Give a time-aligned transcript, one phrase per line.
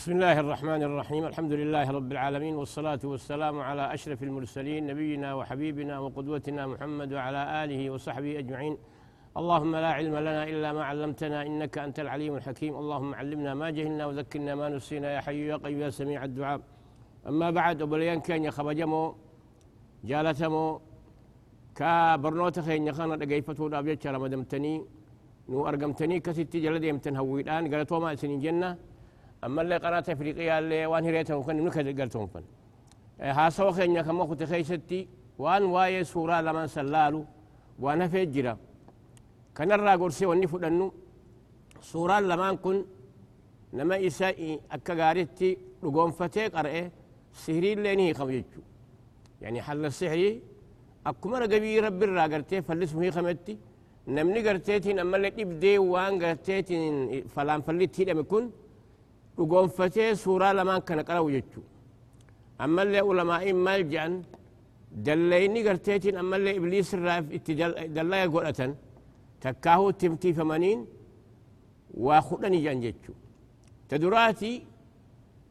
[0.00, 5.94] بسم الله الرحمن الرحيم الحمد لله رب العالمين والصلاة والسلام على أشرف المرسلين نبينا وحبيبنا
[5.98, 8.74] وقدوتنا محمد وعلى آله وصحبه أجمعين
[9.40, 14.04] اللهم لا علم لنا إلا ما علمتنا إنك أنت العليم الحكيم اللهم علمنا ما جهلنا
[14.08, 16.60] وذكرنا ما نسينا يا حي يا قيوم يا سميع الدعاء
[17.30, 19.04] أما بعد أبليان كان يخبجمو
[20.10, 20.66] جالتمو
[21.78, 24.74] كا برنوت خين يخانا دقيفتو دابجتش رمدمتني
[25.50, 28.70] نو أرقمتني كسيتي جلد يمتن هويدان قالتو ما سنين جنة
[29.44, 32.44] أما اللي قناة أفريقيا اللي وان هريتهم كان نكد قالتهم فن
[33.20, 37.24] ها سوى خين يخمو كنت خيستي وان واي سورة لمن سلالو.
[37.84, 38.58] وأنا فجرة
[39.56, 40.92] كان الرا قرسي واني فدنو.
[41.80, 42.84] سورة لمن كن.
[43.72, 45.50] نما إسائي أكا غارتي
[45.82, 46.90] لقوم فتي قرأي
[47.42, 48.60] سهري اللي نهي خمجتشو
[49.42, 50.42] يعني حل السحري.
[51.06, 53.58] أكما رقبي رب الرا قرتي فلسمه خمتي.
[54.08, 56.84] نمني قرتيتين أما اللي تبدي وان قرتيتين
[57.34, 58.50] فلان فلتي لم يكن
[59.40, 61.62] وقنفتي سورة لما كان قرأ وجدته
[62.64, 64.12] أما اللي علماء إما الجان
[65.06, 68.60] دليني قرتيتين أما اللي إبليس الراف الرائف دلي قرأة
[69.40, 70.78] تكاهو تمتي فمانين
[72.04, 73.14] وخلني جان جدته
[73.88, 74.52] تدراتي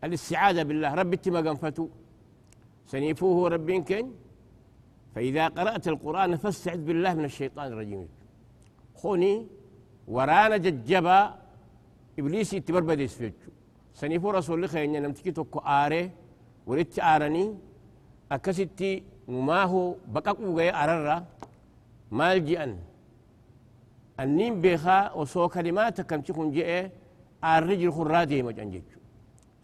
[0.03, 1.85] الاستعادة بالله ربي تما قنفتو
[2.91, 4.05] سنيفوه ربين كن
[5.13, 8.07] فإذا قرأت القرآن فاستعذ بالله من الشيطان الرجيم
[8.99, 9.33] خوني
[10.13, 11.19] ورانا ججبا
[12.19, 13.33] إبليس يتبربديس فيه
[13.99, 16.03] سنيفو رسول الله خيرنا نمتكي توكو آره
[16.69, 17.45] ولت آرني
[18.35, 18.91] أكستي
[19.47, 19.81] ما هو
[20.13, 21.07] بقاقو غي أرر
[22.17, 22.71] مال جئن
[24.23, 26.69] النين بيخا وسو كلمات كم تكون جئ
[27.43, 28.87] الرجل خرادي مجنجج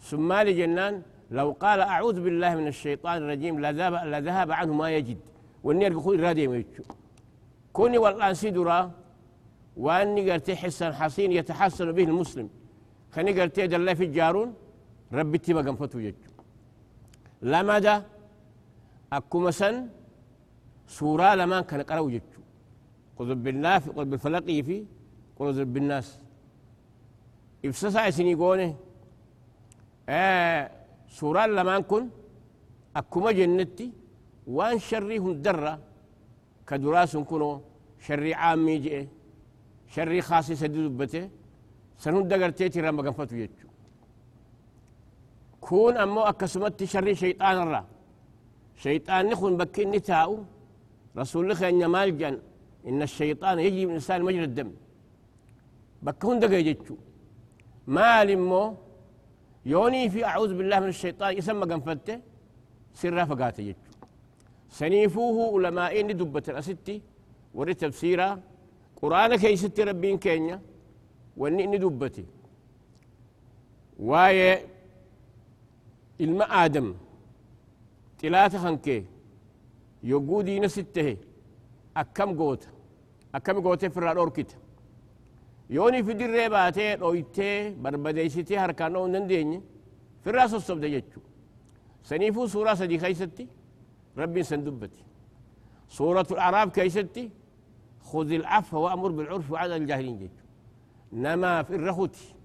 [0.08, 0.96] ثم لجنان
[1.38, 5.20] لو قال أعوذ بالله من الشيطان الرجيم لذهب, لذهب عنه ما يجد
[5.66, 6.84] والنير يقول رادي ميتشو
[7.76, 8.80] كوني والآن سيدرا
[9.84, 12.48] وأني قلت حسن حصين يتحسن به المسلم
[13.16, 14.50] خني قلت الله في الجارون
[15.18, 16.32] ربي تيما قنفتو يجو
[17.52, 17.96] لماذا؟
[19.14, 19.76] أكو مسن
[20.98, 22.42] سورة لما كان قرأوا يجو
[23.18, 24.78] قل بالله في قل بالفلقي في
[25.38, 26.08] قل بالناس
[27.66, 28.76] إبسسا سني قونه
[30.10, 30.72] آه
[31.18, 32.04] سورة لما كن
[32.96, 33.88] أكما جنتي
[34.56, 35.74] وان شري هندرة
[36.68, 37.62] كدراس كنو
[38.06, 39.08] شري عامي جئ
[39.94, 41.30] شري خاصي سدي دبته
[42.04, 43.68] سنون دقرتيتي رمى قنفتو يجو
[45.66, 47.82] كون أمو أكسمت شري شيطان الرا.
[48.84, 50.32] شيطان نخون بكين نتاو.
[51.18, 52.36] رسول الله أن يمال جن.
[52.88, 54.72] إن الشيطان يجي من الإنسان مجرى الدم.
[56.06, 56.96] بكون دقا يجتشو
[57.96, 58.64] مال مو.
[59.66, 62.18] يوني في أعوذ بالله من الشيطان يسمى قنفته.
[63.00, 63.94] سرا فقات يجتشو
[64.80, 67.02] سنيفوه علماء دبة الأستي.
[67.58, 68.30] وري تفسيرا.
[69.02, 70.58] قرآن كيست ربين كينيا.
[71.38, 72.26] ونئني دبتي.
[74.00, 74.66] واي
[76.22, 76.96] الماء آدم
[78.20, 79.06] تلاتة خنكي
[80.04, 81.18] يقودي نسته
[81.98, 82.68] أكم قوت؟
[83.36, 84.58] أكم قوت في الأوركت
[85.70, 89.62] يوني في دي ريباتي رويتي بربديستي هركانو ننديني.
[90.24, 91.22] في الراس الصبد يجو
[92.04, 93.48] سنيفو سورة سدي خيستي.
[94.18, 95.04] ربي سندبتي.
[95.90, 97.30] سورة الأعراف كيستي
[98.02, 100.45] خذ العفو وأمر بالعرف وعد الجاهلين جيجو.
[101.14, 102.36] نما في الرخوتي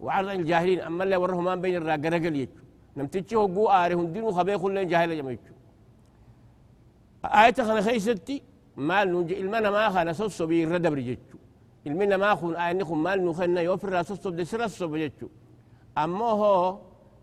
[0.00, 2.52] وعرض الجاهلين أما اللي وره ما بين الراقرقل يجو.
[2.96, 5.58] نمتجي هو قو آره هندينو خبيه كلين جاهل جمع يجو.
[7.24, 8.42] آية خنا خيستي
[8.76, 11.38] مال نجي المنا ما خنا سوسو بي ردب رجيجو
[11.86, 15.28] المنا ما خون آية نخون مال نخنا يوفر راسوسو بدي سرسو بجيجو
[15.98, 16.78] أما هو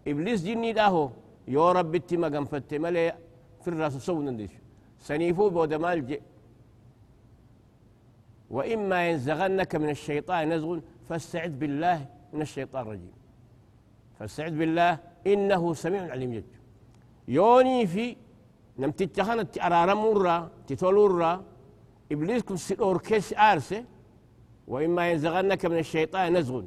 [0.07, 1.09] إبليس جني ده هو
[1.47, 3.13] يو رب ما قنفت ملي
[3.61, 4.53] في الراسوسو ننديش
[5.07, 6.21] سنيفو بود مال جي
[8.49, 13.11] وإما ينزغنك من الشيطان نزغ فاستعذ بالله من الشيطان الرجيم.
[14.19, 16.43] فاستعذ بالله إنه سميع عليم جد.
[17.27, 18.15] يوني في
[18.79, 21.43] نم تتخانت أرارا مرة تتولورا
[22.11, 23.83] إبليس كن سيدور كيس آرسة
[24.67, 26.63] وإما ينزغنك من الشيطان نزغ.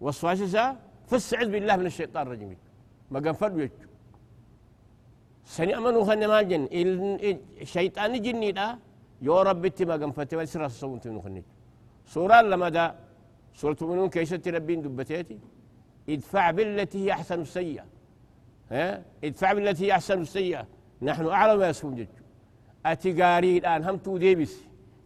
[0.00, 0.76] وصفاشسا
[1.06, 2.56] فاستعذ بالله من الشيطان الرجيم.
[3.10, 3.74] ما قام فرد يجو
[5.44, 6.68] سني أمنوا خلنا جن
[7.60, 8.52] الشيطان جني
[9.22, 11.22] يو رب ما قام فتوى سر الصوم تنو
[12.14, 12.84] سورة لما دا
[13.54, 15.38] سورة المؤمنون كيست ربين دبتيتي؟
[16.08, 17.84] ادفع بالتي هي أحسن السيئة.
[18.70, 20.66] ها؟ ادفع بالتي هي أحسن السيئة.
[21.02, 22.08] نحن أعلم ما يسكن جد
[22.86, 24.54] أتي قاري الآن هم تو ديبس.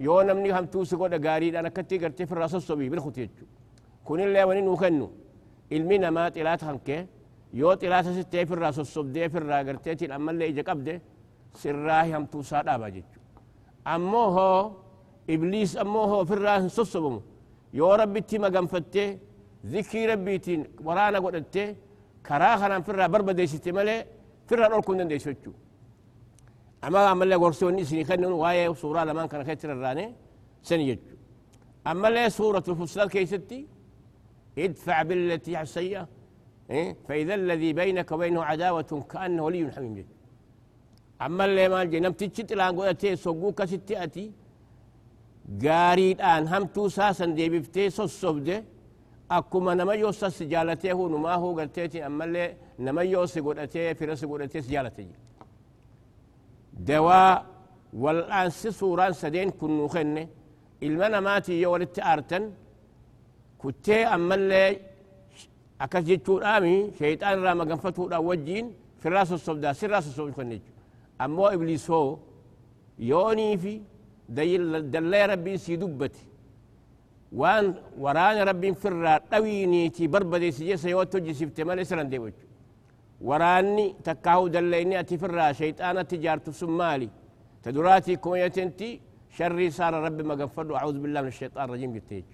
[0.00, 3.46] يو نمني هم تو سقود قاري الآن كتي قرتي في الرأس الصبي بالخط يجو
[4.04, 5.10] كون اللي ونين وكنو
[5.72, 7.06] المنا ما تلات هنكي
[7.54, 11.02] يو تلات ستة في الرأس الصبي في الراقرتي الأما اللي إجا قبده
[11.54, 12.88] سراهي هم تو ساد أبا
[13.84, 14.60] ammoo hoo
[15.34, 17.20] ibliis ammoo hoo ofirraa hin sossobamu
[17.72, 18.38] yoo rabbitti
[19.66, 21.56] ذكي ربيتين ورانا قلت
[22.26, 23.96] كراخنا فرا بربا ديستي مالي
[24.48, 25.52] فرا نور كنا ديسوتشو
[26.86, 30.06] أما أما اللي قرسوني سني خنن وايه سورة لما كان خيتر الراني
[30.68, 30.98] سنيج
[31.86, 33.60] أما اللي سورة الفصلات كيستي
[34.58, 36.02] ادفع بالتي حسية
[36.70, 40.06] إيه؟ فإذا الذي بينك وبينه عداوة كأنه ولي حميم جد
[41.24, 44.32] أما اللي ما جي نمتي تشت لأن قلت سوقوك ستي أتي
[45.64, 48.64] قاريد آن هم توساسا دي بفتي سوسوبده
[49.30, 54.60] أكما نما يوسا سجالته نما هو قلتيتي أما اللي نما يوسا قلتي في رسي قلتي
[54.62, 55.06] سجالته
[56.72, 57.46] دواء
[58.02, 60.28] والآن سوران سدين كنو خنه
[60.82, 62.44] المنا ماتي يولت آرتن
[63.62, 64.76] كتي أما اللي
[65.80, 68.66] أكس جتشون آمي شيطان راما قنفتو دا وجين
[69.00, 69.08] في
[71.20, 72.18] أمو إبليس هو
[72.98, 73.82] يوني في
[74.28, 76.26] دل دل ربي سيدبتي
[77.32, 82.44] وان وران ربي فرا طويني تي بربدي سجي سيوتو جسفت مالي سرن دي وجه
[83.20, 87.08] وراني تكاو دليني أتي فرا شيطانة تجارة سمالي.
[87.62, 89.00] تدراتي كويتنتي
[89.36, 92.24] شري صار ربي ما قفر أعوذ بالله من الشيطان الرجيم جتيج.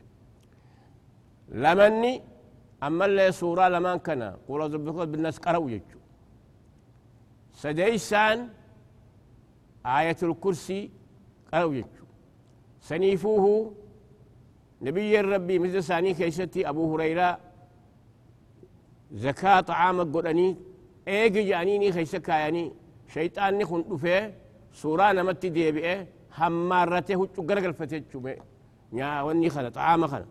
[1.62, 2.22] لمني
[2.82, 5.98] أما اللي سورة لمن كان قول أعوذ بالناس قرأوا يجو
[7.62, 8.38] سديسان
[9.86, 10.90] آية الكرسي
[11.52, 11.86] قرأوا يجو
[12.80, 13.74] سنيفوه
[14.82, 17.38] نبي الربي مثل ثاني كيستي أبو هريرة
[19.12, 20.56] زكاة طعام قراني
[21.08, 22.72] إيجي جانيني خيسكا يعني
[23.08, 24.32] شيطان نخن دفه
[24.72, 26.06] سورة نمت دي بيه
[26.38, 28.28] همارته هجو غرغل فتجو
[28.92, 30.26] يا وني خنا طعام خنا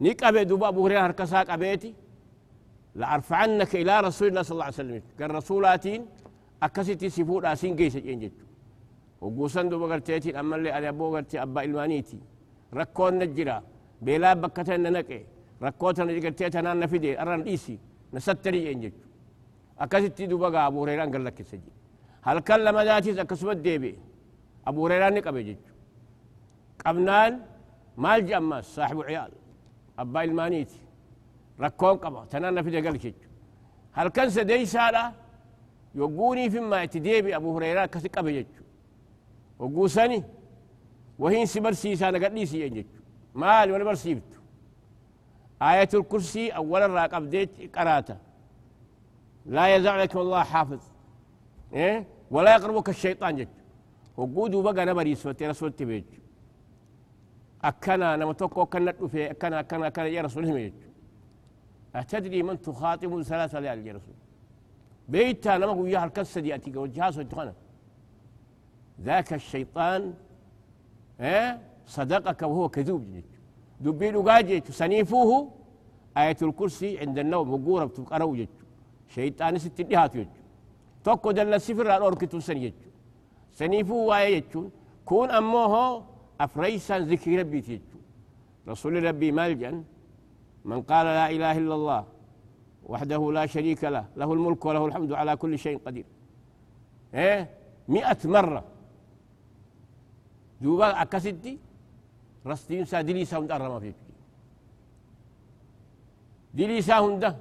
[0.00, 1.94] نيك أبي دوبا أبو هريرة هركساك أبيتي.
[2.94, 5.02] لأرفعنك إلى رسول الله صلى الله عليه وسلم.
[5.20, 6.06] قال رسولاتين
[6.62, 8.32] أكستي سفور آسين جيسة جنجت
[9.20, 12.18] وقوسان دوبا قرتيتي أما اللي أنا أبو قرتي أبا إلمانيتي
[12.78, 13.56] ركون نجرا
[14.04, 15.20] بلا بكتن ننقي
[15.66, 17.76] ركوتا نجرتي تنان نفيدي أران إيسي
[18.14, 18.96] نستري ينجج
[19.82, 21.72] أكاسيتي دوبا أبو هريرة قال لك سجي
[22.26, 23.92] هل كلم ذاتي أكسبت ديبي
[24.68, 25.62] أبو هريرة نقبي جج
[26.84, 27.32] قبنان
[28.02, 29.32] مال جماس صاحب عيال
[30.02, 30.80] أبا المانيتي
[31.64, 33.18] ركون قبا تنان نفيدي قال جج
[33.96, 35.04] هل كان سدي سالة
[36.00, 38.52] يقوني فيما يتديبي أبو هريرة كسي قبي جج
[39.58, 40.22] وقوساني
[41.18, 42.84] وهين سبرسيسا نقديسي ينجج
[43.34, 44.22] مال ولا برسيبت
[45.62, 48.16] آية الكرسي أولا راقب ديت قراته
[49.46, 50.80] لا يزعلكم الله حافظ.
[51.72, 53.48] إيه؟ ولا يقربك الشيطان جج
[54.16, 56.04] وقودوا بقى نبري سوتي رسول تبيج
[57.64, 60.72] أكنا نما توكو كنا في أكنا أكنا أكنا يا رسول هم
[61.94, 64.14] أتدري من تخاطب ثلاثة ليال يا رسول.
[65.08, 67.18] بيتا نما وياها الكسة دي أتيك وجهاز
[69.02, 70.14] ذاك الشيطان
[71.20, 73.04] إيه؟ صدقك وهو كذوب.
[73.80, 75.50] دبي لقاجي سنيفوه.
[76.16, 78.48] آية الكرسي عند النوم وقورة بتقرأوا جيج
[79.08, 80.26] شيطان ست دهات يج
[81.04, 82.72] توكو دل السفر على أوركتو سن يج
[83.52, 84.70] سنيفوه يجون
[85.04, 86.04] كون أموه
[86.40, 87.98] أفريسا ذكر ربي تيجو
[88.68, 89.84] رسول ربي مالجا
[90.64, 92.04] من قال لا إله إلا الله
[92.86, 96.04] وحده لا شريك له له الملك وله الحمد على كل شيء قدير.
[97.14, 97.50] إيه؟
[97.88, 98.64] مئة مرة.
[100.60, 101.58] دوبا أكستي
[102.46, 103.94] رستين سا دلي سا هند أرما فيك
[106.54, 107.36] دلي سا هند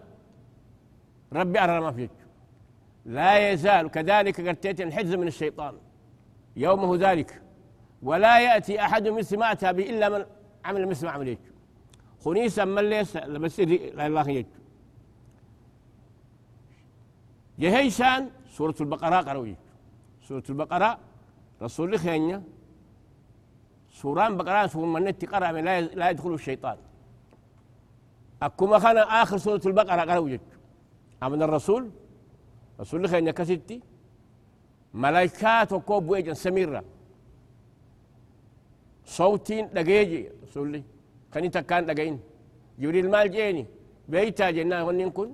[1.34, 2.12] ربي أرما فيك
[3.06, 5.76] لا يزال كذلك قرتيت الحجز من الشيطان
[6.56, 7.42] يومه ذلك
[8.04, 10.26] ولا يأتي أحد مثل ما أتى به إلا من
[10.66, 11.40] عمل مثل ما عمل يجو
[12.26, 14.50] خنيسا من ليس بس لا الله يجو
[17.60, 19.56] جهيشان سورة البقرة قروي
[20.28, 21.00] سورة البقرة
[21.62, 22.44] رسول خينيا
[24.00, 26.78] سوران بقران سورة من نت قرأ لا لا يدخل الشيطان.
[28.42, 30.42] أكما كان آخر سورة البقرة قرأ وجد
[31.24, 31.84] أمن الرسول؟
[32.80, 33.82] رسول خينيا كستي
[34.94, 36.84] ملائكات وكوب ويجن سميرة.
[39.06, 40.22] صوتين دقيجي.
[40.44, 40.84] رسول لي
[41.32, 42.20] كان تكان دقين.
[42.80, 43.66] جبريل مال جيني.
[44.10, 45.30] بيتا جنا ونين كن.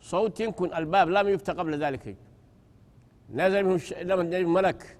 [0.00, 0.74] صوت كن.
[0.74, 2.16] الباب لم يفتح قبل ذلك.
[3.38, 4.96] نزل منه لم ملك.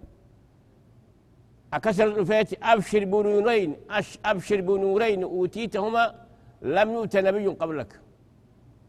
[1.73, 3.77] أكسر الفات أبشر بنورين
[4.25, 6.15] أبشر بنورين أوتيتهما
[6.63, 8.01] لم يؤت نبي قبلك.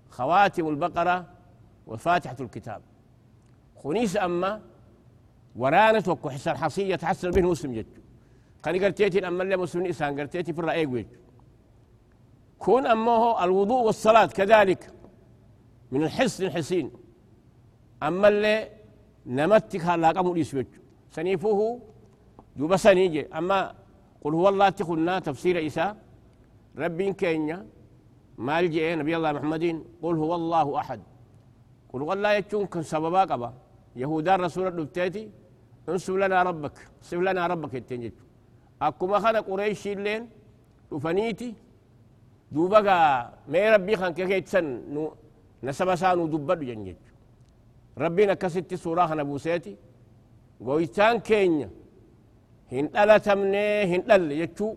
[0.09, 1.25] خواتم البقرة
[1.87, 2.81] وفاتحة الكتاب.
[3.83, 4.61] خنيس أما
[5.55, 7.85] ورانت وكحسن حصية تحسن به مسلم جد.
[8.63, 11.07] كان قرتيتي أما اللي مسلم إنسان قرتيتي في الرأي ويج
[12.59, 14.93] كون أمه الوضوء والصلاة كذلك
[15.91, 16.91] من الحسن الحسين
[18.03, 18.69] أما اللي
[19.25, 20.43] نمتك هلا قمو
[21.11, 21.81] سنيفوه
[22.57, 23.59] دوبا سنيجي أما
[24.23, 25.87] قل هو الله تخلنا تفسير عيسى
[26.77, 27.57] ربي كينيا
[28.47, 29.65] مال جئ نبي الله محمد
[30.03, 31.01] قل هو الله أحد
[31.93, 33.49] قل والله يتشون كن سببا قبا
[34.01, 35.23] يهودا رسول الدبتيتي
[35.89, 36.75] انسب لنا ربك
[37.07, 38.13] صف لنا ربك التنجد
[38.81, 40.23] أكما خنا قريش اللين
[40.91, 41.49] وفنيتي
[42.51, 42.79] دوبا
[43.51, 45.03] ما ربي خان كيف سن نو
[45.63, 46.99] نسب سانو دبدو جنجد
[48.03, 49.73] ربنا كستي سورة خنا بوسيتي
[50.65, 51.69] قويتان كينيا
[53.25, 54.67] تمني هن دل يتشو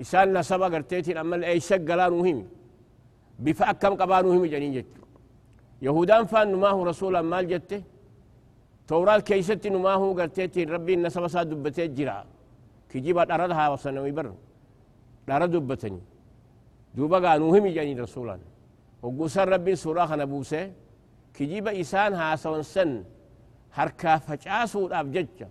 [0.00, 2.38] إسان نسبا قرتيتين أما أي شقلا مهم
[3.44, 5.02] بفا كم قبانو هم جنين جتو
[5.86, 7.80] يهودان فان نماه رسولا مال جته
[8.88, 12.16] تورال كيستي نماه قرتيتين ربي نسبا سا دبتي جرا
[12.90, 14.26] كجيبا دردها وسنوي بر
[15.28, 16.02] درد دبتني
[16.96, 18.36] دوبا قانو هم جنين رسولا
[19.02, 20.62] وقوسان ربي سورا خنا بوسي
[21.36, 22.90] كجيبا إسان هاسون سن
[23.76, 25.48] هركا فجاسو الأبججة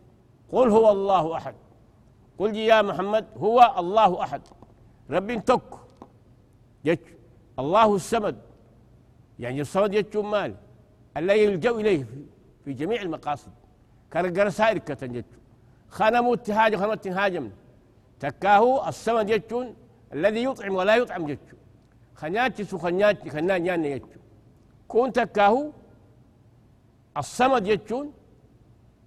[0.54, 1.56] قل هو الله أحد.
[2.40, 4.42] قل يا محمد هو الله أحد.
[5.10, 5.70] رب تك
[6.86, 7.00] جج.
[7.60, 8.38] الله السمد.
[9.40, 10.56] يعني الصمد يجو مال.
[11.18, 12.06] الذي يلجأ إليه
[12.66, 13.52] في جميع المقاصد.
[14.12, 15.26] كان سائر كتنجج
[15.90, 17.46] خنمو اتهاج خنمو اتهاجم
[18.20, 19.76] تكاهو السمد يجون
[20.14, 21.58] الذي يطعم ولا يطعم جتشو
[22.16, 24.08] خنياتي سو خنياتي خنان يان يجو
[24.88, 25.72] كون تكاهو
[27.18, 28.14] الصمد يجون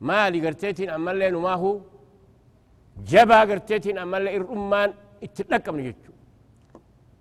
[0.01, 1.81] مالي قرتيتين أما اللي ما هو؟
[3.07, 6.13] جبا قرتيتين أما اللي الأمان اتلقى من يجو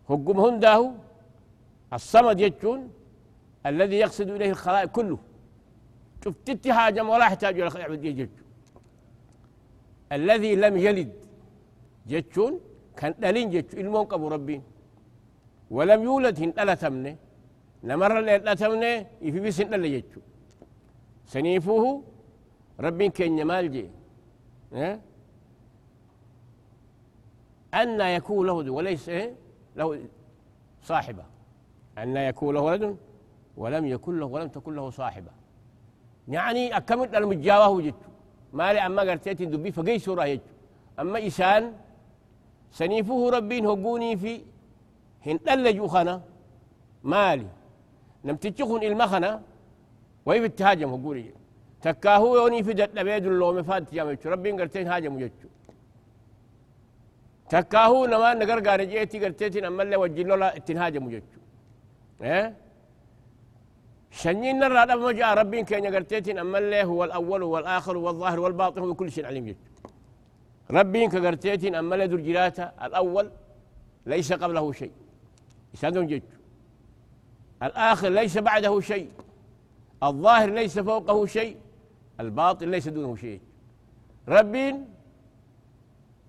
[0.10, 0.94] هقم هنداه
[1.94, 2.89] الصمد يجون
[3.65, 5.20] الذي يقصد إليه الخلائق كله.
[6.24, 8.27] شفت هاجم ولا يحتاج إلى الخلائق يجو
[10.12, 11.13] الذي لم يلد
[12.08, 12.53] جتشون
[12.98, 14.63] كان دلين جتشو إلمون قبو ربين.
[15.72, 17.15] ولم يولد هن ألا تمني.
[17.84, 20.22] نمر لا تمني يفي بسن ألا جتشو
[21.25, 22.03] سنيفوه
[22.79, 23.89] ربين كين يمال جي
[24.74, 25.00] آه؟
[27.74, 29.36] أن يكون له وليس إيه؟
[29.75, 30.05] له
[30.82, 31.24] صاحبة.
[31.98, 32.98] أن يكون له ولد
[33.58, 35.32] ولم يكن له ولم تكن له صاحبة.
[36.27, 37.96] يعني أكمل المجاوة وجدت
[38.53, 40.41] ما لي أما قرتيت دبي فقي سورة يجو
[41.00, 41.74] أما إسان
[42.72, 44.41] سنيفه ربين هقوني في
[45.25, 46.22] هن ألجوا خنا
[47.03, 47.48] مالي.
[48.25, 49.41] نم تجخن المخنا
[50.25, 51.34] ويف التهاجم هقولي.
[51.86, 55.50] تكاهو يوني في دت بيد اللو مفات يا مچ ربين قرتين هاجم يجو
[57.51, 61.39] تكاهو نما نغر غار جيتي غرتيتين اما اللي وجلو لا اتنهاج مجتو
[62.22, 62.54] آه
[64.20, 68.94] شنين نرى ما جاء ربين كان غرتيتين اما اللي هو الأول والاخر والظاهر والباطن هو
[69.00, 69.68] كل شيء عليم جتو
[70.77, 73.25] ربين كغرتيتين اما اللي درجلاتا الأول
[74.06, 74.94] ليس قبله شيء
[75.74, 76.36] يسادون جتو
[77.63, 79.10] الآخر ليس بعده شيء
[80.04, 81.56] الظاهر ليس فوقه شيء
[82.19, 83.41] الباطن ليس دونه شيء.
[84.27, 84.88] ربين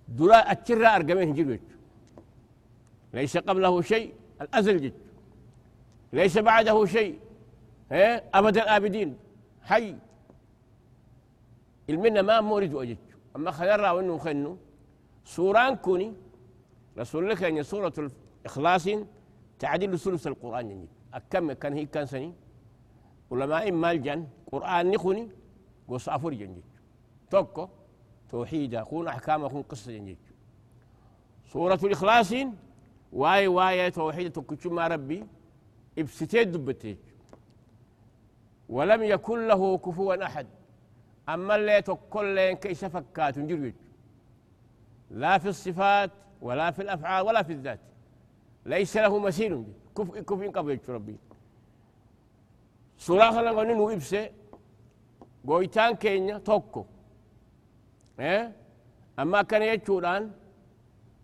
[0.09, 1.61] درا أتشرا أرقمين جلوت.
[3.14, 4.93] ليس قبله شيء الأزل جد
[6.12, 7.19] ليس بعده شيء
[8.38, 9.16] أبد الآبدين.
[9.62, 9.97] حي.
[11.90, 12.99] المنة ما مورد وجد
[13.37, 14.57] أما خيرا وإنه خنو.
[15.25, 16.14] سوران كوني
[16.99, 18.88] رسول الله كان سورة الإخلاص
[19.59, 20.88] تعديل ثلث القرآن يعني.
[21.14, 22.33] أكم كان هي كان سني.
[23.33, 25.28] علماء مالجن قرآن نخوني.
[25.88, 26.62] وصافور جنجي
[27.31, 27.69] توكو
[28.31, 30.19] توحيدا كون أحكام كون قصة جنجي
[31.52, 32.33] سورة الإخلاص
[33.12, 35.26] واي واي توحيد تكتشو ما ربي
[35.99, 36.97] ابستيد دبتيج.
[38.69, 40.47] ولم يكن له كفوا أحد.
[41.28, 43.38] أما اللي تقول لين كيس فكات
[45.11, 46.11] لا في الصفات
[46.43, 47.81] ولا في الأفعال ولا في الذات.
[48.66, 49.64] ليس له مثيل.
[49.97, 51.16] كف كف قبل ربي.
[52.99, 53.52] سورة خلنا
[53.93, 54.31] إبسة
[55.47, 56.85] قويتان كينيا توكو
[58.21, 58.53] إيه؟
[59.19, 60.31] أما كان يجودان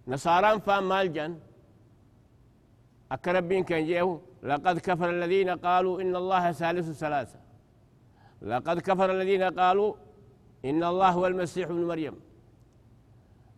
[0.08, 1.32] نصاران فان مالجان
[3.12, 7.38] أكربين كان جيهو لقد كفر الذين قالوا إن الله ثالث ثلاثة
[8.42, 9.94] لقد كفر الذين قالوا
[10.64, 12.14] إن الله هو المسيح ابن مريم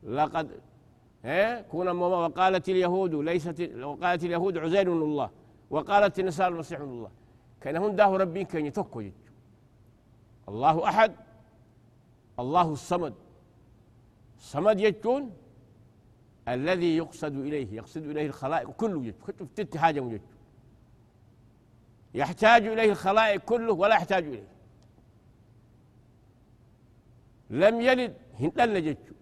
[0.03, 0.47] لقد
[1.71, 5.31] كون وقالت اليهود ليست وقالت اليهود عزير الله
[5.71, 7.11] وقالت النصارى المسيح الله
[7.61, 9.03] كان هون داه ربين كان يتوكو
[10.49, 11.13] الله أحد
[12.39, 13.15] الله الصمد.
[14.39, 15.31] صمد يجون
[16.49, 19.49] الذي يقصد إليه يقصد إليه الخلائق كله يجون.
[19.57, 20.21] تت حاجة
[22.15, 24.49] يحتاج إليه الخلائق كله ولا يحتاج إليه.
[27.51, 29.15] لم يلد هندل جتشو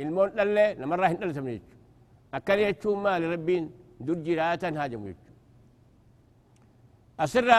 [0.00, 1.78] المون دل نمرة هندل تمن جتشو
[2.34, 5.34] أكل يجتشو ما لربين دول جراتا هاجم جتشو
[7.20, 7.50] أسر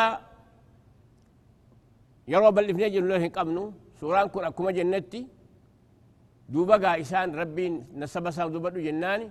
[2.28, 3.64] يروا بل في نجل لهن قمنو
[4.00, 5.22] سوران كون أكما جنتي
[6.54, 7.66] دوبا غا إسان ربي
[8.02, 9.28] نسبة ساو دوبا دو جناني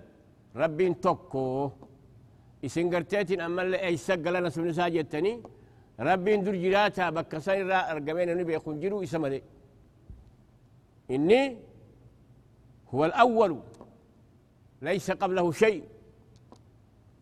[0.63, 1.71] ربي توكو
[2.65, 5.33] إسان قرتيتين امال اللي أي سقل نسبة ساجتني
[6.09, 9.41] ربي دور جراتا بكسان را أرقمين نبي يخون جيرو إسما دي
[11.15, 11.43] إني
[12.93, 13.53] هو الأول
[14.83, 15.83] ليس قبله شيء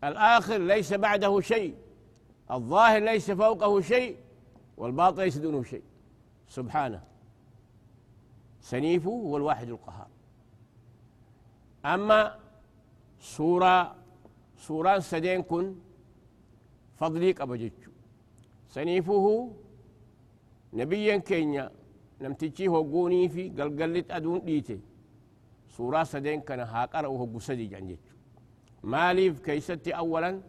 [0.03, 1.73] الآخر ليس بعده شيء
[2.51, 4.15] الظاهر ليس فوقه شيء
[4.77, 5.83] والباطن ليس دونه شيء
[6.47, 7.03] سبحانه.
[8.61, 10.07] سنيفه هو الواحد القهار.
[11.85, 12.39] أما
[13.19, 13.95] سورة
[14.57, 15.75] سوران سدين كن
[16.99, 17.91] فضليك أبجتشو
[18.69, 19.51] سنيفه
[20.73, 21.71] نبيا كينيا.
[22.21, 24.79] نمتجي هوغوني في قلقلت أدون ديتي
[25.69, 28.15] سورة سدين كان هاقر وهو سدي جنجتشو
[28.83, 30.41] ماليف كيستي أولا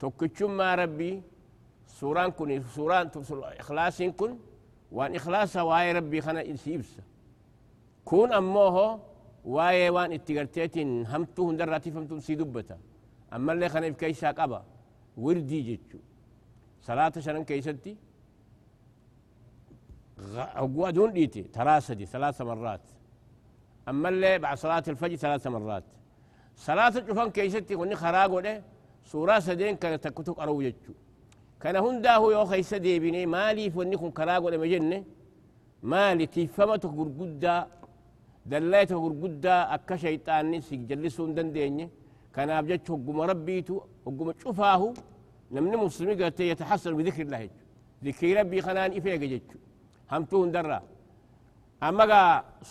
[0.00, 1.22] توكتشو ما ربي
[2.00, 3.10] سوران كن سوران
[3.62, 4.38] إخلاص كن
[4.92, 7.02] وان إخلاص واي ربي خنا إنسيبسا
[8.04, 9.00] كون أموه
[9.44, 12.78] واي وان إتقرتيتين همتو هندراتي فمتو سيدبتا
[13.32, 14.60] أما اللي خنا كيسا قبا
[15.16, 15.98] وردي جتشو
[16.82, 17.96] صلاة شنن كيستي؟
[20.36, 22.80] أقوى دون ديتي تراسدي ثلاث مرات.
[23.88, 25.84] أما اللي بعد صلاة الفجر ثلاث مرات.
[26.56, 28.62] صلاة الجفان كيستي وني خراغو ده
[29.04, 30.92] سورة سدين كانت تكتك أرو جتشو
[31.62, 34.98] كان هنداه يو خيس ديبيني مالي فوني كن كراغو ده مجنة
[35.90, 37.56] مالي تفهمتك غرغدا
[38.50, 41.84] دليتك غرغدا أكا شيطاني سيجلسون دنديني
[42.34, 43.76] كان أبجتش هقوم ربيتو
[44.06, 44.88] هقوم شفاهو
[45.54, 47.42] نمني مسلمي قالت يتحسن بذكر الله
[48.04, 49.58] ذكر ربي خنان إفيق جتشو
[50.12, 50.78] همتون درا
[51.88, 52.04] أما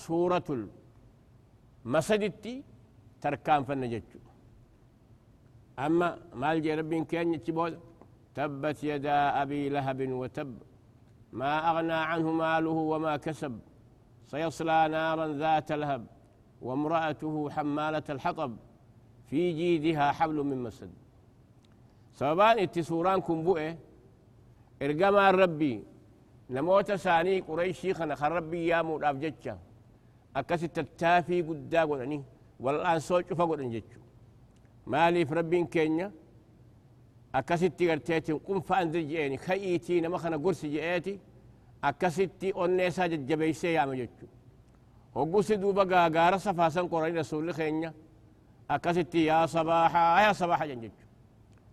[0.06, 0.48] سورة
[1.86, 2.54] المسجدتي
[3.22, 4.20] تركان فن جتشو
[5.86, 6.08] أما
[6.42, 7.74] مال جي ربي كان يتشبود
[8.36, 10.58] تبت يدا أبي لهب وتب
[11.40, 13.60] ما أغنى عنه ماله وما كسب
[14.32, 16.04] سيصلى نارا ذات لهب
[16.62, 18.52] وامرأته حمالة الحطب
[19.30, 20.92] في جيدها حبل من مسد.
[22.14, 23.78] سببان اتسوران كنبوئه
[24.82, 25.84] إرقما ربي
[26.50, 29.58] نموت ساني قريشي خنا خربي يا مود أفجتشا
[30.36, 32.20] أكس التافي قدا قدني
[32.60, 34.02] والآن سوچ فقدن جتشو
[34.92, 36.12] مالي في ربين كينيا
[37.36, 41.20] أكستي قرتيتي قم فأنزل جئني خيتي نما خنا قرسي جئتي
[41.84, 44.28] أكستي أنيسا ججبيسي يا مجتشو
[45.16, 45.84] وقوسي دوبا
[46.16, 47.94] غارة صفاسا قرآن رسول خينيا
[48.72, 51.08] أكستي يا صباحا يا صباحا جنجتشو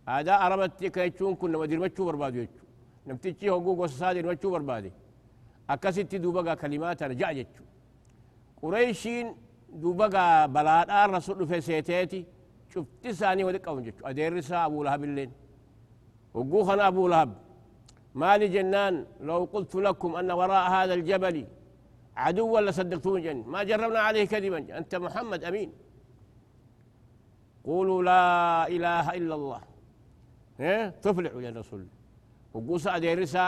[0.08, 2.64] هذا أربتي كيتشون كنا مدير متشو بربادو يتشو
[3.06, 4.92] نمتيجي هقوق وسادي نمتشو بربادي.
[5.70, 7.64] أكستي دوبا كلمات رجع جتشو
[8.62, 9.34] قريشين
[9.72, 12.24] دوبا بلاد رسول في سيتيتي
[12.74, 15.32] شفت ساني ودك أو جتشو أديرسا أبو لهب اللين.
[16.38, 17.30] وقوخنا أبو لهب.
[18.20, 18.94] مالي جنان
[19.28, 21.36] لو قلت لكم أن وراء هذا الجبل
[22.16, 24.60] عدو ولا صدقتون جن ما جربنا عليه كذبا.
[24.78, 25.70] أنت محمد أمين.
[27.68, 28.22] قولوا لا
[28.74, 29.60] إله إلا الله.
[30.60, 31.86] إيه تفلح يا رسول
[32.54, 33.46] وقوس أديرسا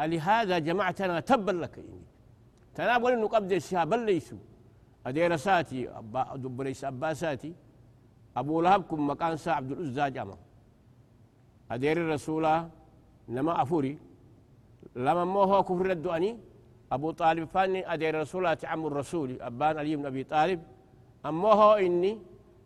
[0.00, 1.74] لهذا جمعتنا تبا لك
[2.74, 4.42] تنابل إنه قبل الشهاب ليسوا.
[5.06, 7.52] أديرساتي أبا دبريس أباساتي.
[8.36, 10.36] أبو لهب كم مكان سا عبد العزى جامع.
[11.70, 12.44] أدير الرسول
[13.28, 13.98] لما أفوري.
[14.96, 16.38] لما مو هو كفر الدؤني
[16.92, 20.60] أبو طالب فاني أدير الرسول عم الرسول أبان علي بن أبي طالب.
[21.26, 22.18] أما هو إني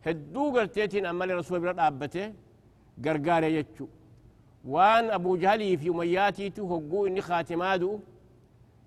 [0.07, 2.33] هدو قرتيتين أما الرسول بلاد أبته
[3.05, 3.87] قرقار يجو.
[4.65, 7.99] وان أبو جهلي في أمياتي هقو إني خاتمادو.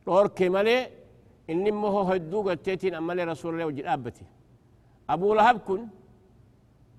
[0.06, 0.78] دور كمالي
[1.50, 4.26] إني مو هو هدو قرتيتين أما الرسول الله أبته
[5.10, 5.82] أبو لهب كن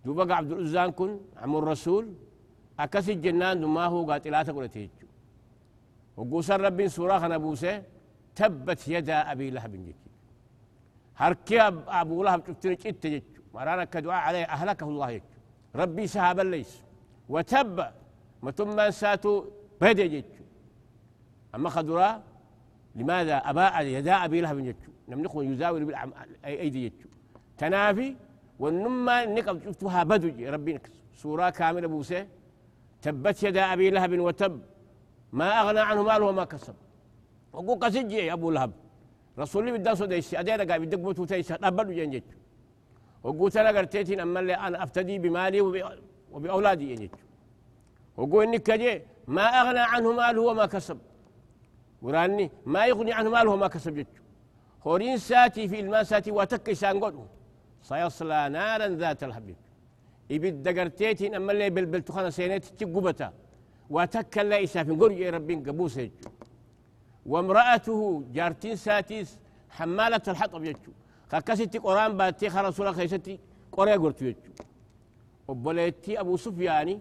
[0.04, 1.10] دوبا عبد العزان كن
[1.42, 2.04] عم الرسول.
[2.80, 4.90] أكس الجنان ما هو قاتلات قلت
[6.16, 7.36] وقوسا رب سورة خنا
[8.36, 9.96] تبت يدا أبي لهب جيك
[11.16, 11.60] هركي
[12.00, 15.22] أبو لهب تفتنج إت جيك مرانا كدعاء عليه أهلكه الله يك
[15.74, 16.82] ربي سهاب ليس
[17.28, 17.76] وتب
[18.42, 19.44] ما ثم ساتو
[19.80, 20.32] بدي جيك
[21.54, 22.22] أما خدرا
[22.94, 24.76] لماذا أباء يدا أبي لهب جيك
[25.08, 27.06] نملكه يزاول بالأيدي جيك
[27.58, 28.16] تنافي
[28.58, 30.80] والنما نقب شفتها بدو ربي
[31.14, 32.26] سورة كاملة بوسه
[33.04, 34.54] تبت يدا أبي لهب وتب.
[35.38, 36.76] ما أغنى عنه ماله وما كسب.
[37.54, 38.72] وقو قسجي أبو لهب.
[39.42, 42.28] رسول الله بدأ سوديس أدينا قاعد بدك بوتو تيسا أبدو جنجت
[43.24, 45.60] وقو تنا قرتيتين أما اللي أنا أفتدي بمالي
[46.32, 47.16] وبأولادي ينجت
[48.18, 48.94] وقو إنك كجي.
[49.36, 50.98] ما أغنى عنه ماله وما كسب.
[52.04, 54.14] وراني ما يغني عنه ماله وما كسب جت
[54.86, 57.24] هورين ساتي في الماء ساتي وتكي سانقوده
[57.88, 59.48] سيصلى نارا ذات الحب
[60.30, 63.32] إبد دقرتيتين أما اللي بلبلتو خانا سينيت تقبتا
[63.90, 66.30] وتكل لا إسافين قرج ربين قبوس يجو.
[67.26, 69.38] وامرأته جارتين ساتيس
[69.70, 70.92] حمالة الحطب يجو.
[71.32, 73.38] خكستي قرآن باتي خرسولا خيستي
[73.72, 74.50] قرية قرتو يجو.
[75.48, 77.00] وبليتي أبو سفياني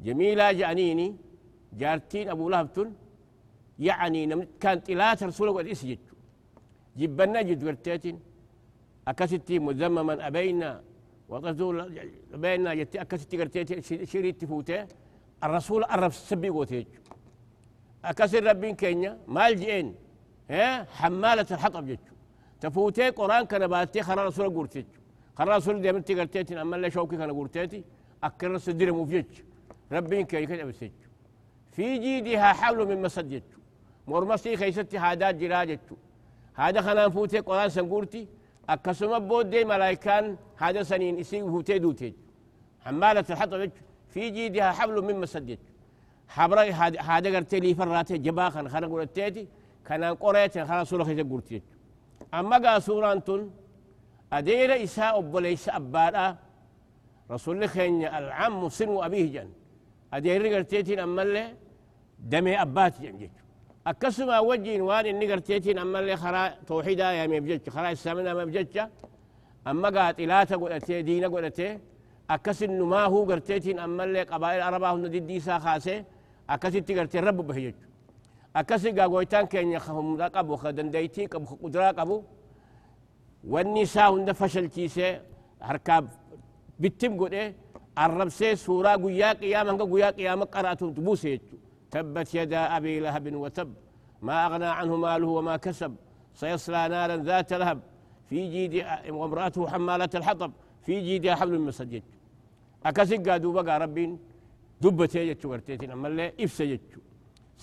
[0.00, 1.16] جميلة جانيني
[1.72, 2.92] جارتين أبو لهب
[3.78, 5.98] يعني كانت إلات رسوله قد إسجد
[6.96, 8.20] جبنا جد ورتيتين
[9.08, 10.82] أكستي مذمما أبينا
[11.28, 11.84] وقصدوا
[12.34, 14.86] أبينا جت أكستي قرتيتي شريت تفوته.
[15.44, 16.86] الرسول أرف سبي قوتيج.
[18.04, 19.94] أكسر ربين كينيا مال جين
[20.50, 22.14] ها؟ حمالة الحطب جتشو
[22.60, 24.84] تفوتي قرآن كان باتي خرا رسول قرتيج
[25.38, 27.84] خرا رسول ديمتي قرتيتي أما لا شوكي كان قرتيتي
[28.22, 29.24] أكر سدير مفجج
[29.92, 30.90] ربين كي كده بسج
[31.72, 33.58] في جيدها حبل من مسد جتشو
[34.06, 35.96] مرمسي خيستي هادات جراجتشو
[36.54, 38.28] هذا خنا فوتي قرآن سنقورتي.
[38.68, 42.14] أكسما بودي ملايكان هذا سنين إسي فوتي دوتي
[42.84, 43.70] حمالة الحطب
[44.12, 45.58] في جيدها حبل من مسد
[46.28, 46.58] حبر
[47.10, 49.48] هذا قرتي لي فراتي جبا خن خنا قرتيتي
[49.86, 51.62] كان قريت خنا سورة خيسة قرتي
[52.34, 53.50] أما قا سورة أنتن
[54.32, 56.36] أدير إساء أبوليس أبادا.
[57.30, 59.50] رسول خين العم سن أبيه جن.
[60.12, 61.56] أدير قرتيتي أما اللي
[62.18, 63.42] دمي أبات جن جيتو
[63.90, 68.76] أكسما وجين وان إني قرتيتين أما اللي خرا توحيدا يا مبجج خرا السامنا مبجج
[69.70, 71.78] أما قات إلاتا قلتي دينا قلتي
[72.30, 76.04] أكس إنه ما هو قرتيتين أما اللي قبائل العربة هن دي ديسا خاسي.
[76.50, 77.74] أكس قرتي رب بهيج
[78.56, 82.22] أكس قاقويتان كين يخهم رقبو خدن ديتي قبو قدرا قبو.
[83.52, 85.20] والنساء هن فشل كيسي.
[85.62, 86.08] هركاب
[86.80, 87.54] بتم إيه
[87.98, 91.40] الرب سي سورة قيا قياما قيا قياما قرأتهم تبوسي
[91.90, 93.74] تبت يدا أبي لهب وتب.
[94.22, 95.92] ما أغنى عنه ماله وما كسب.
[96.34, 97.80] سيصلى نارا ذات لهب.
[98.28, 98.74] في جيد
[99.08, 100.52] وامرأته حمالة الحطب.
[100.84, 102.02] في جيدها حبل مسجد
[102.86, 104.18] أكسق قادوا بقى ربين.
[104.80, 106.78] دبتي يجتشو قرتيتين أما اللي إفسا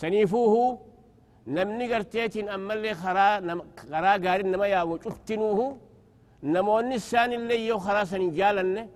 [0.02, 0.80] سنيفوه
[1.48, 3.62] نمني قرتيتين أما اللي خرا نم
[3.92, 5.78] خرا قارن نما يا وشفتنوه
[6.44, 8.88] نموني السان اللي يو خرا سنجالن.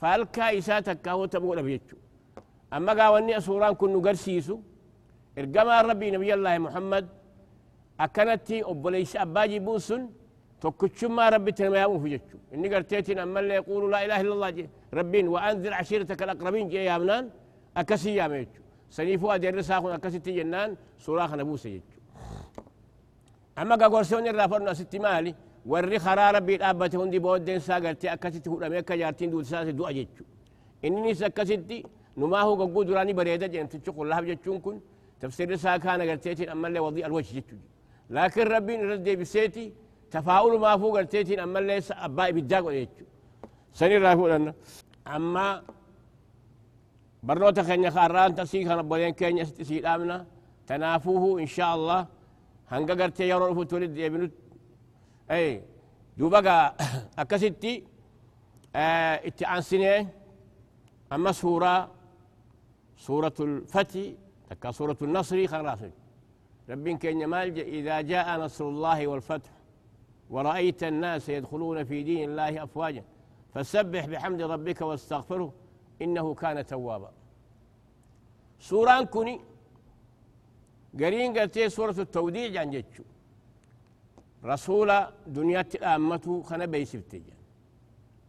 [0.00, 1.96] فالكا إساتك هو تبغى بيجتشو
[2.76, 4.56] أما قاوني أسوران كن نقرسيسو
[5.38, 7.04] إرقما ربي نبي الله محمد
[8.04, 10.02] أكنتي أبوليس أباجي بوسن
[11.16, 14.50] ما ربي تنما يامو في جتشو إني قرتيتين أما اللي يقول لا إله إلا الله
[14.56, 14.64] جي.
[14.98, 17.24] ربين وأنذر عشيرتك الأقربين جي يا منان
[17.80, 18.62] أكسي يا ميتشو
[18.96, 20.70] سنيفو أدير رساخون أكسي تجنان
[21.04, 22.00] سوراخ نبوسي جتشو
[23.60, 25.34] أما قاقورسون الرافرنا ستي مالي
[25.72, 30.24] warri karaa rabbii dhaabbate hundi booddeen isaa gartee akkasitti hudhamee akka jaartiin duutisaas du'a jechu
[30.86, 31.78] inninis akkasitti
[32.74, 34.80] قو دراني بريدة جن تشقوا الله بجتشون كن.
[35.20, 37.56] تفسير سا كان قرتيتين أما اللي وضيء الوجه جتشو
[38.10, 39.72] لكن ربي نرد بسيتي
[40.10, 43.04] تفاؤل ما فوق قرتيتين أما اللي أبائي بالداق ويجتشو
[43.78, 44.54] سني رافو لنا
[45.06, 45.62] أما
[47.22, 50.26] برنوتا خينيا خاران تسيك ربولين كينيا ستسيد آمنا
[50.66, 52.06] تنافوه إن شاء الله.
[52.72, 54.30] هنگا قرتي يرو رفو تولد يبنو
[55.30, 55.62] أي
[56.18, 56.74] دوبا
[57.22, 57.74] أكستي
[58.76, 60.08] آه اتعان سنين
[61.12, 61.90] أما سورة
[62.96, 64.00] سورة الفتح.
[64.50, 65.78] تكا سورة النصر خلاص.
[66.68, 69.50] رب كان مال إذا جاء نصر الله والفتح
[70.30, 73.04] ورأيت الناس يدخلون في دين الله أفواجا
[73.54, 75.52] فسبح بحمد ربك واستغفره
[76.02, 77.12] إنه كان توابا.
[78.60, 79.40] سورة كوني
[81.00, 83.02] قرين قلتي سورة التوديع عن جتشو
[84.44, 87.22] رسول دنيا تأمته خنا بيسفتي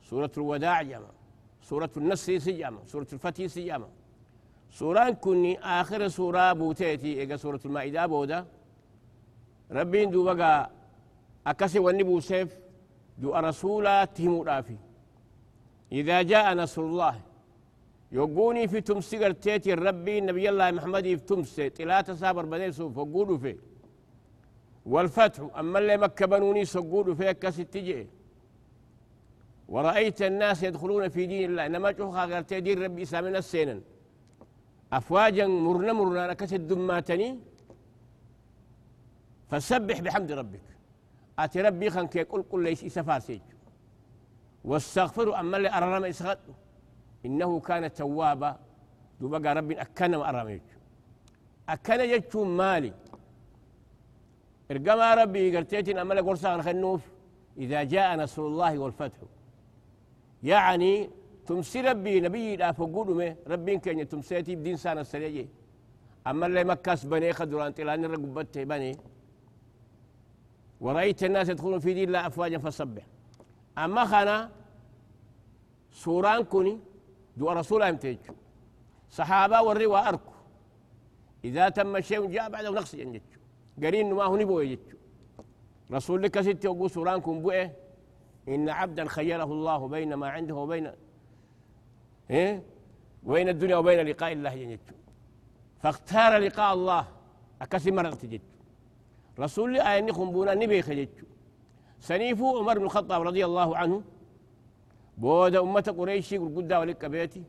[0.03, 1.11] سورة الوداع جمع
[1.61, 3.87] سورة النصر سجامة سورة الفتح سجامة
[4.71, 8.45] سورة كني آخر سورة بوتيتي إيجا سورة المائدة بودا.
[9.71, 10.69] ربين دو بقى
[11.47, 12.57] أكسي ونبو سيف
[13.17, 14.77] دو رسولا تهمو رافي.
[15.91, 17.15] إذا جاء نصر الله
[18.11, 23.37] يقوني في تمسي قرتيتي الربي نبي الله محمد في تمسي تلاتة سابر بدين سوف وقولوا
[23.37, 23.57] فيه.
[24.85, 28.07] والفتح أما اللي مكبنوني سقولوا فيه كسي تجي.
[29.69, 33.81] ورأيت الناس يدخلون في دين الله إنما جوخا قالت دين ربي إسلامنا السينا
[34.93, 37.39] أفواجا مرنا مرنا نكس الدماتني.
[39.49, 40.61] فسبح بحمد ربك.
[41.39, 43.41] آتي ربي خان كي قل قل ليس إسفاسيج.
[44.65, 46.39] واستغفر أما اللي أررم إسغط
[47.25, 48.59] إنه كان توابا.
[49.21, 50.61] دوبقى ربي أكنا أرميج.
[51.69, 52.93] أكنا جتشو مالي.
[54.71, 57.01] إرقما ربي قرتيتين أما اللي قرصان خنوف.
[57.57, 59.17] إذا جاء نصر الله والفتح.
[60.43, 61.09] يعني
[61.49, 65.47] تمسي ربي نبي لا فقولوا مي ربي كان تمسيتي بدين سنة السريجي
[66.27, 68.97] أما اللي مكاس بني خدران تلاني رقبته بني.
[70.81, 73.03] ورأيت الناس يدخلون في دين الله أفواجا فصبح.
[73.77, 74.51] أما خنا
[75.91, 76.79] سوران كوني
[77.37, 78.17] دو رسول أمتج
[79.09, 80.33] صحابة والروا أركو.
[81.43, 83.21] إذا تم شيء جاء بعده نقص ينجج
[83.83, 84.79] قرين ما هو نبوي يجج
[85.91, 87.71] رسول لك ستي وقول سوران كون بوئة.
[88.47, 90.91] إن عبدا خيره الله بين ما عنده وبين
[92.29, 92.63] إيه؟
[93.23, 94.95] وبين الدنيا وبين لقاء الله جنجتو
[95.81, 97.07] فاختار لقاء الله
[97.61, 98.41] أكسي مرض جت
[99.39, 101.25] رسول الله أني خنبونا نبي خجتو
[101.99, 104.03] سنيفو عمر بن الخطاب رضي الله عنه.
[105.17, 107.43] بود أمة قريشي قد ولك بيتي.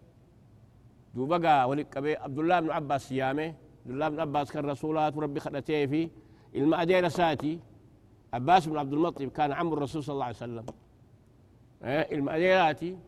[1.15, 3.55] دوبقى ولك بي عبد الله بن عباس سيامه
[3.87, 6.11] عبد الله بن عباس كان رسولات وربي خلتيه في
[6.55, 7.59] المأدير ساتي.
[8.33, 10.67] عباس بن عبد المطلب كان عم الرسول صلى الله عليه وسلم.
[11.85, 12.99] إيه؟ المأديراتي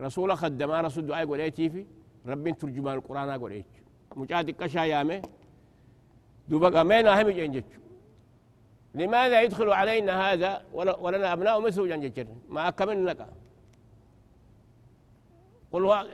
[0.00, 1.86] رسول خدم رسول دعاء قوليتي في
[2.26, 3.66] ربي ترجمان القرآن قوليت
[4.16, 5.22] مجاد كشا يامه
[6.48, 7.64] دوبقى مين أهم جنجت.
[8.94, 12.28] لماذا يدخل علينا هذا؟ ولنا أبناء مثل جنجت.
[12.48, 13.26] ما أكمل لك.
[15.72, 16.08] قل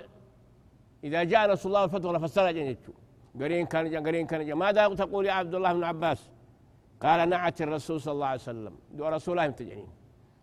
[1.05, 2.85] إذا جاء رسول الله الفتوى فسر جنجت.
[3.41, 6.31] قرين كان قرين كان ماذا تقول يا عبد الله بن عباس؟
[7.03, 8.75] قال نعت الرسول صلى الله عليه وسلم.
[8.93, 9.89] دو رسول الله تجنين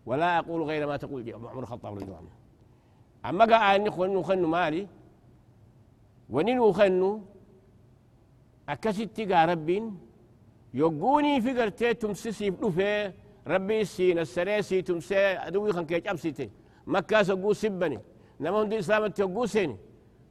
[0.06, 1.34] ولا أقول غير ما تقول.
[1.34, 2.37] عمر الخطاب رضي الله عنه.
[3.26, 4.86] أما قال أني خنو خنو مالي
[6.30, 7.10] ونين خنو
[8.68, 9.84] أكست قا ربين
[10.74, 13.12] يقوني في قرتي تمسسي دفه
[13.46, 16.50] ربي سين السريسي تمسي أدوي خن كيج أمسيتي
[16.86, 17.98] مكة سقو سبني
[18.40, 19.76] نما هندي إسلام تيقو سيني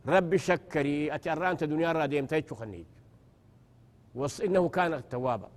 [0.08, 2.86] ربي شكري أتأران دنيا را ديم تيجو خنيج
[4.16, 5.50] وص إنه كان توابا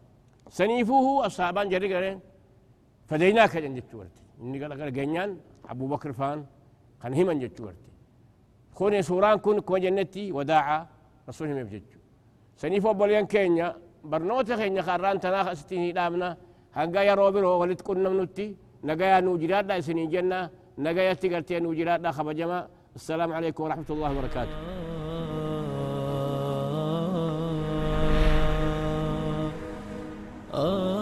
[0.48, 2.18] سنيفوه أصحابان جري
[3.08, 5.36] فديناك جنجت ورتي إني قال قال
[5.72, 6.40] أبو بكر فان
[7.02, 7.90] كان هما جت ورتي
[8.76, 10.78] خوني سوران كن كو جنتي وداعا
[11.28, 12.00] رسولهم يبججو
[12.60, 13.68] سنيفو بوليان كينيا
[14.10, 16.28] برنوتا كينيا خاران تنا ستيني دامنا
[16.78, 18.46] هنگا يا روبرو ولد كنا منوتي
[18.88, 20.40] نجايا نوجرات دا سنين جنة
[20.84, 22.58] نجايا تيغرتي نوجرات دا خبجما
[22.98, 24.56] السلام عليكم ورحمة الله وبركاته
[30.54, 30.99] آه